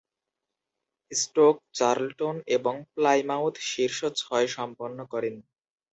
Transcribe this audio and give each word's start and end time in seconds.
Stroke, 1.11 1.55
Charlton 1.73 2.35
এবং 2.47 2.75
Plymouth 2.95 3.55
শীর্ষ 3.71 3.99
ছয় 4.21 4.47
সম্পন্ন 4.47 4.97
করেন। 5.05 5.35